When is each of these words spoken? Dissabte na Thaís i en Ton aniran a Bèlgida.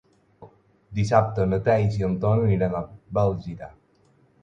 Dissabte 0.99 1.45
na 1.51 1.61
Thaís 1.69 2.01
i 2.01 2.09
en 2.09 2.17
Ton 2.25 2.43
aniran 2.49 2.81
a 2.83 2.85
Bèlgida. 3.19 3.75